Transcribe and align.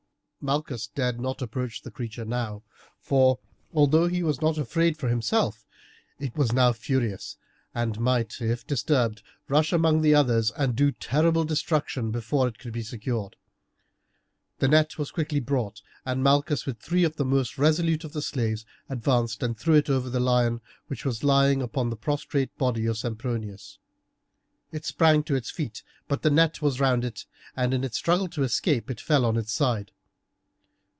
Malchus 0.43 0.87
dared 0.87 1.19
not 1.21 1.39
approach 1.43 1.83
the 1.83 1.91
creature 1.91 2.25
now, 2.25 2.63
for 2.99 3.37
though 3.75 4.07
he 4.07 4.23
was 4.23 4.41
not 4.41 4.57
afraid 4.57 4.97
for 4.97 5.07
himself, 5.07 5.67
it 6.17 6.35
was 6.35 6.51
now 6.51 6.73
furious, 6.73 7.37
and 7.75 7.99
might, 7.99 8.41
if 8.41 8.65
disturbed, 8.65 9.21
rush 9.47 9.71
among 9.71 10.01
the 10.01 10.15
others 10.15 10.49
and 10.57 10.75
do 10.75 10.91
terrible 10.93 11.43
destruction 11.43 12.09
before 12.09 12.47
it 12.47 12.57
could 12.57 12.73
be 12.73 12.81
secured. 12.81 13.35
The 14.57 14.67
net 14.67 14.97
was 14.97 15.11
quickly 15.11 15.39
brought, 15.39 15.83
and 16.07 16.23
Malchus, 16.23 16.65
with 16.65 16.79
three 16.79 17.03
of 17.03 17.17
the 17.17 17.23
most 17.25 17.59
resolute 17.59 18.03
of 18.03 18.13
the 18.13 18.21
slaves, 18.23 18.65
advanced 18.89 19.43
and 19.43 19.55
threw 19.55 19.75
it 19.75 19.91
over 19.91 20.09
the 20.09 20.19
lion, 20.19 20.59
which 20.87 21.05
was 21.05 21.23
lying 21.23 21.61
upon 21.61 21.91
the 21.91 21.95
prostrate 21.95 22.57
body 22.57 22.87
of 22.87 22.97
Sempronius. 22.97 23.77
It 24.71 24.85
sprang 24.85 25.21
to 25.25 25.35
its 25.35 25.51
feet, 25.51 25.83
but 26.07 26.23
the 26.23 26.31
net 26.31 26.63
was 26.63 26.79
round 26.79 27.05
it, 27.05 27.25
and 27.55 27.75
in 27.75 27.83
its 27.83 27.97
struggle 27.99 28.27
to 28.29 28.41
escape 28.41 28.89
it 28.89 28.99
fell 28.99 29.23
on 29.23 29.37
its 29.37 29.51
side. 29.53 29.91